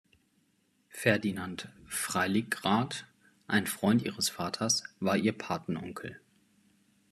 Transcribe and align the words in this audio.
Ferdinand 0.89 1.69
Freiligrath, 1.85 3.05
ein 3.45 3.67
Freund 3.67 4.01
ihres 4.01 4.29
Vaters, 4.29 4.83
war 4.99 5.15
ihr 5.15 5.31
Patenonkel. 5.33 6.19